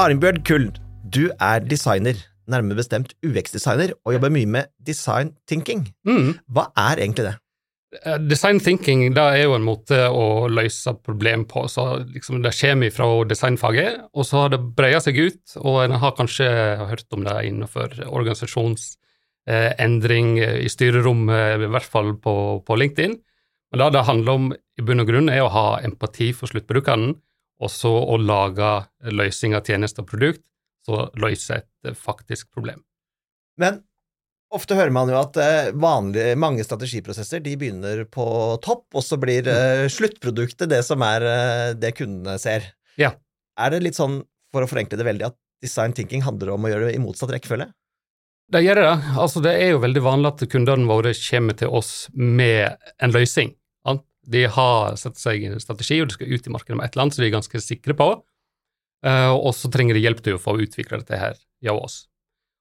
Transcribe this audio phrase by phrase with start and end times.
[0.00, 0.70] Arnbjørn Kull,
[1.12, 2.16] du er designer,
[2.48, 5.82] nærmere bestemt UX-designer, og jobber mye med design thinking.
[6.08, 6.38] Mm.
[6.48, 7.34] Hva er egentlig det?
[8.00, 11.68] Eh, Design thinking er jo en måte å løse problem på.
[11.68, 15.92] så liksom Det kommer fra designfaget, og så har det breia seg ut, og en
[15.92, 16.48] har kanskje
[16.88, 23.20] hørt om det innenfor organisasjonsendring i styrerommet, i hvert fall på, på LinkedIn.
[23.70, 27.20] Men det det handler om i bunn og grunn, er å ha empati for sluttbrukeren,
[27.60, 28.70] og så å lage
[29.04, 30.44] løsninger, tjenester og produkt
[30.86, 32.82] som løser et faktisk problem.
[33.60, 33.82] Men
[34.54, 38.26] ofte hører man jo at eh, vanlige, mange strategiprosesser de begynner på
[38.64, 42.72] topp, og så blir eh, sluttproduktet det som er eh, det kundene ser.
[43.00, 43.12] Ja.
[43.60, 44.22] Er det litt sånn,
[44.54, 47.32] for å forenkle det veldig, at design thinking handler om å gjøre det i motsatt
[47.34, 47.68] rekkefølge?
[48.50, 48.94] Det gjør det.
[49.22, 53.52] Altså, det er jo veldig vanlig at kundene våre kommer til oss med en løsning.
[54.30, 57.08] De har satt seg en strategi, og de skal ut i markedet med et eller
[57.08, 58.12] annet som de er ganske sikre på,
[59.06, 61.38] Eh, og så trenger de hjelp til å få utvikle dette her
[61.70, 62.04] av oss.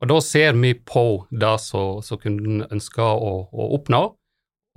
[0.00, 4.02] Og da ser vi på det som kunden ønsker å, å oppnå,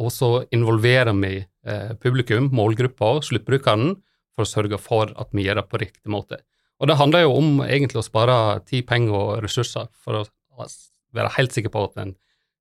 [0.01, 3.93] og så involverer vi eh, publikum, målgruppa, sluttbrukeren,
[4.33, 6.39] for å sørge for at vi gjør det på riktig måte.
[6.81, 10.67] Og det handler jo om egentlig å spare tid, penger og ressurser for å
[11.13, 12.15] være helt sikker på at en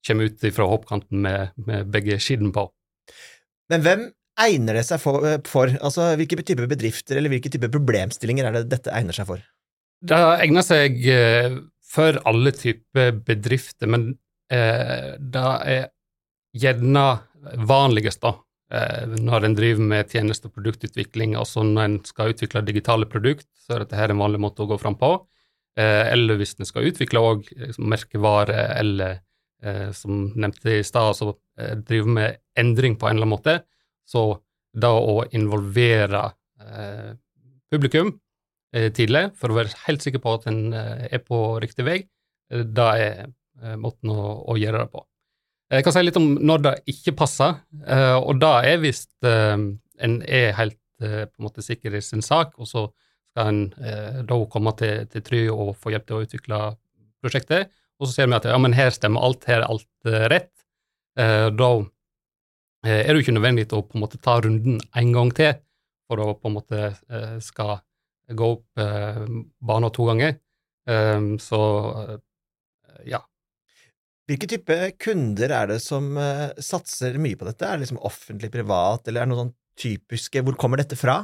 [0.05, 2.67] kommer ut fra hoppkanten med, med begge skiddene på.
[3.73, 4.05] Men hvem
[4.43, 5.25] egner det seg for?
[5.49, 5.73] for?
[5.81, 9.43] Altså, hvilke typer bedrifter eller hvilke typer problemstillinger er det dette egner seg for?
[10.03, 14.09] Det egner seg eh, for alle typer bedrifter, men
[14.53, 15.85] eh, det er
[16.59, 17.05] gjerne
[17.69, 23.09] vanligst eh, når en driver med tjeneste- og produktutvikling, altså når en skal utvikle digitale
[23.11, 25.15] produkt, så er dette her en vanlig måte å gå fram på.
[25.79, 29.23] Eh, eller hvis en skal utvikle òg liksom, merkevare, eller eh,
[29.97, 33.59] som nevnte i stad, altså eh, drive med endring på en eller annen måte,
[34.09, 34.25] så
[34.73, 36.25] da å involvere
[36.63, 37.13] eh,
[37.73, 38.15] publikum
[38.75, 41.99] eh, tidlig, for å være helt sikker på at en eh, er på riktig vei,
[42.53, 45.05] eh, da er eh, måten å, å gjøre det på.
[45.73, 49.57] Jeg kan si litt om når det ikke passer, eh, og da er hvis eh,
[50.03, 52.89] en er helt eh, på en måte sikker i sin sak, og så
[53.33, 56.59] skal en eh, da komme til, til Try og få hjelp til å utvikle
[57.23, 57.73] prosjektet,
[58.03, 60.51] og så ser vi at ja, men her stemmer alt, her er alt eh, rett.
[61.19, 61.71] Eh, da
[62.87, 65.55] eh, er det jo ikke nødvendig å på en måte ta runden en gang til
[66.11, 66.89] for å på en måte
[67.41, 67.79] skal
[68.33, 69.23] gå opp eh,
[69.65, 70.35] banen to ganger.
[71.39, 71.59] Så
[73.07, 73.21] ja.
[74.27, 76.09] Hvilke type kunder er det som
[76.59, 77.69] satser mye på dette?
[77.69, 81.21] Er det liksom offentlig, privat, eller er det noe sånn typiske Hvor kommer dette fra?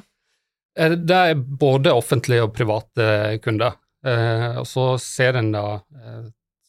[0.78, 3.08] Det er både offentlige og private
[3.42, 3.74] kunder.
[4.62, 5.66] Og så ser en da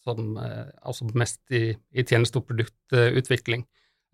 [0.09, 3.65] som eh, altså mest i, i tjeneste- og produktutvikling.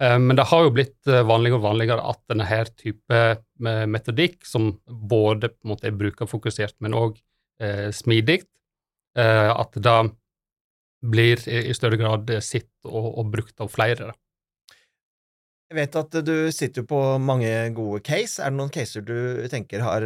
[0.01, 3.21] Eh, men det har jo blitt eh, vanligere og vanligere at denne her type
[3.59, 7.21] metodikk, som både på en måte er brukerfokusert, men òg
[7.95, 8.41] smidig,
[9.15, 9.91] at det
[11.07, 14.09] blir i, større grad sett og, og brukt av flere.
[15.71, 18.43] Jeg vet at du sitter på mange gode case.
[18.43, 20.03] Er det noen caser du tenker har,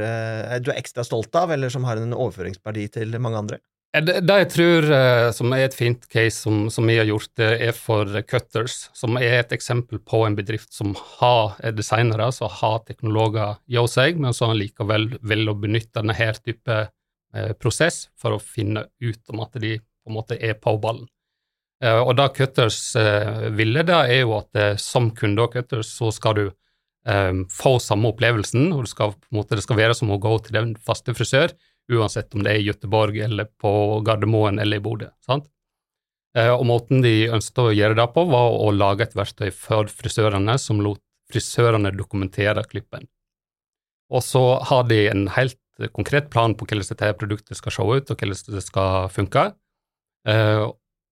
[0.61, 3.59] du er ekstra stolt av, eller som har en overføringsverdi til mange andre?
[3.93, 7.09] Eh, Det, det jeg tror eh, som er et fint case som, som vi har
[7.09, 11.73] gjort, det er for Cutters, som er et eksempel på en bedrift som har eh,
[11.73, 16.77] designere, som har teknologer i seg, men som likevel vil å benytte denne her type
[17.33, 21.09] eh, prosess for å finne ut om at de på en måte er på ballen.
[21.81, 25.89] Eh, og det Cutters eh, ville, det er jo at eh, som kunde og Cutters
[25.97, 30.21] så skal du eh, få samme opplevelsen, og skal, måte, det skal være som å
[30.21, 31.57] gå til den faste frisør,
[31.89, 33.71] uansett om det er i Göteborg eller på
[34.05, 35.09] Gardermoen eller i Bodø.
[35.25, 35.49] sant?
[36.37, 39.89] Eh, og måten de ønsket å gjøre det på, var å lage et verktøy for
[39.89, 43.05] frisørene som lot frisørene dokumentere klippen.
[44.09, 45.59] Og så har de en helt
[45.93, 49.43] konkret plan på hvordan dette produktet skal se ut, og hvordan det skal funke.
[50.27, 50.65] Eh,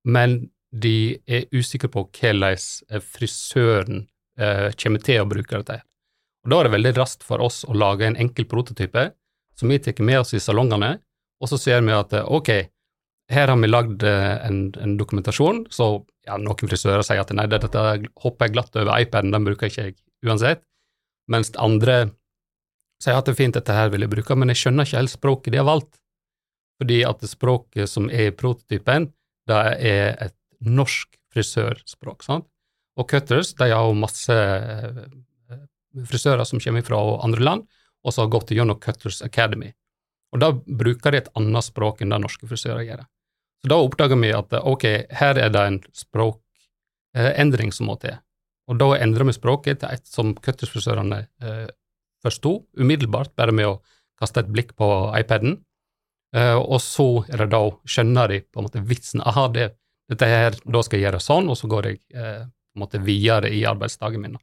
[0.06, 0.40] men
[0.72, 4.08] de er usikre på hvordan frisøren
[4.40, 5.82] eh, kommer til å bruke dette.
[6.46, 9.12] Og Da er det veldig raskt for oss å lage en enkel prototype
[9.58, 10.98] som vi tar med oss i salongene,
[11.42, 12.52] og så ser vi at eh, ok,
[13.34, 15.90] her har vi lagd eh, en, en dokumentasjon, så
[16.28, 17.84] ja, noen frisører sier at nei, dette
[18.24, 20.64] hopper jeg glatt over iPaden, den bruker ikke jeg uansett,
[21.32, 22.08] mens andre
[23.04, 25.14] sier at det er fint, dette her vil jeg bruke, men jeg skjønner ikke helt
[25.14, 26.00] språket de har valgt,
[26.82, 29.12] fordi at språket som er i prototypen,
[29.48, 32.48] det er et norsk frisørspråk, sant?
[32.98, 35.04] Og Cutters, de har jo masse eh,
[36.10, 37.68] frisører som kommer fra andre land,
[38.08, 39.74] og så har gått gjennom Cutters Academy.
[40.32, 43.04] Og da bruker de et annet språk enn det norske frisører gjør.
[43.62, 44.86] Så da oppdager vi at ok,
[45.20, 48.16] her er det en språkendring som må til.
[48.68, 51.68] Og da endrer vi språket til et som Cutters-frisørene eh,
[52.24, 53.80] forsto umiddelbart, bare med å
[54.20, 55.60] kaste et blikk på iPaden.
[56.36, 59.24] Eh, og så er det da skjønner de på en måte vitsen.
[59.24, 59.70] Aha, det,
[60.12, 63.02] dette her, da skal jeg gjøre sånn, og så går jeg eh, på en måte
[63.04, 64.38] videre i arbeidsdagen min.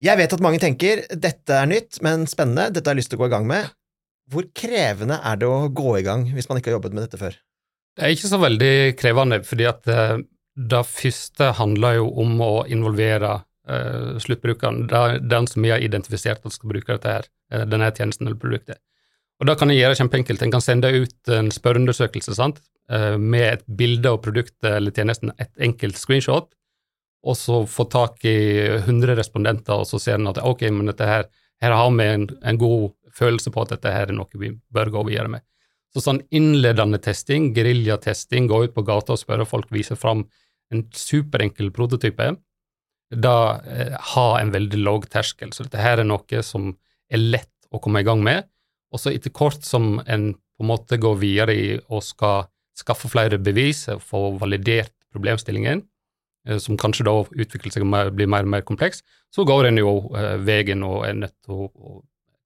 [0.00, 3.20] Jeg vet at mange tenker dette er nytt, men spennende, dette har jeg lyst til
[3.20, 3.68] å gå i gang med.
[4.32, 7.20] Hvor krevende er det å gå i gang hvis man ikke har jobbet med dette
[7.20, 7.36] før?
[7.98, 10.16] Det er ikke så veldig krevende, fordi at uh,
[10.56, 14.86] det første handler jo om å involvere uh, sluttbrukeren,
[15.28, 17.28] den som vi har identifisert at skal bruke dette her,
[17.66, 18.80] denne tjenesten eller produktet.
[19.40, 20.42] Og da kan jeg gjøre kjempeenkelt.
[20.44, 22.62] En kan sende ut en spørreundersøkelse sant?
[22.90, 26.48] Uh, med et bilde av produktet eller tjenesten, et enkelt screenshot,
[27.20, 28.36] og så få tak i
[28.80, 31.28] 100 respondenter, og så ser en at ok, men dette her,
[31.60, 34.92] her har vi en, en, god følelse på at dette her er noe vi bør
[34.94, 35.44] gå videre med.
[35.92, 40.24] Så sånn innledende testing, geriljatesting, gå ut på gata og spørre folk, vise fram
[40.70, 42.30] en superenkel prototype,
[43.10, 45.50] da eh, ha en veldig lav terskel.
[45.52, 46.70] Så dette her er noe som
[47.10, 48.46] er lett å komme i gang med,
[48.94, 52.44] og så etter kort som en på en måte går videre i og skal
[52.76, 55.80] skaffe flere bevis, få validert problemstillingen,
[56.62, 59.04] som kanskje da utvikler seg og blir mer og mer kompleks,
[59.34, 61.98] så går en jo eh, veien og er nødt til å,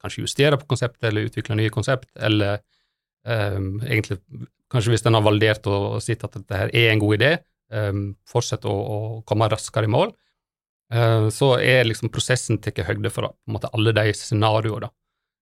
[0.04, 2.58] kanskje justere på konseptet eller utvikle nye konsept, eller
[3.24, 4.18] um, egentlig
[4.68, 7.30] kanskje hvis en har validert og, sett at dette her er en god idé,
[7.72, 10.12] um, fortsette å, å, komme raskere i mål,
[10.92, 14.92] uh, så er liksom prosessen tatt høyde for på en måte alle de scenarioene.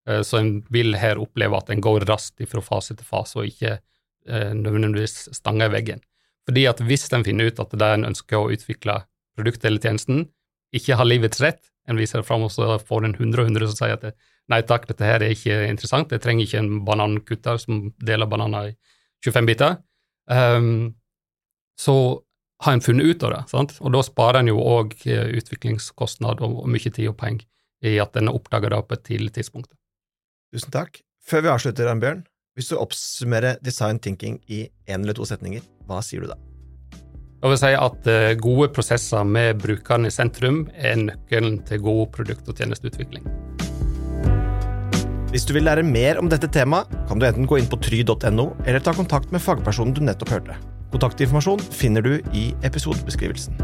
[0.09, 3.51] Eh, så en vil her oppleve at en går raskt fra fase til fase, og
[3.51, 6.03] ikke eh, nødvendigvis stanger i veggen.
[6.49, 9.03] Fordi at hvis en finner ut at det en ønsker å utvikle
[9.37, 10.25] produktet eller tjenesten,
[10.75, 13.71] ikke har livets rett, en viser det fram, og så får en 100 og 100
[13.71, 14.13] som sier at det,
[14.51, 18.73] nei takk, dette her er ikke interessant, jeg trenger ikke en banankutter som deler bananer
[18.73, 18.75] i
[19.27, 19.79] 25 biter,
[20.31, 20.93] um,
[21.79, 21.97] så
[22.63, 23.75] har en funnet ut av det, sant?
[23.83, 27.47] og da sparer en jo òg eh, utviklingskostnad og, mye tid og penger
[27.83, 29.73] i at en oppdager det på et tidlig tidspunkt.
[30.55, 31.01] Tusen takk.
[31.27, 32.23] Før vi avslutter, Arnbjørn,
[32.57, 36.37] hvis du oppsummerer design thinking i én eller to setninger, hva sier du da?
[37.43, 42.05] Jeg vil si at eh, gode prosesser med brukeren i sentrum er nøkkelen til god
[42.15, 43.25] produkt- og tjenesteutvikling.
[45.33, 48.51] Hvis du vil lære mer om dette temaet, kan du enten gå inn på try.no,
[48.67, 50.59] eller ta kontakt med fagpersonen du nettopp hørte.
[50.93, 53.57] Kontaktinformasjon finner du i episodebeskrivelsen.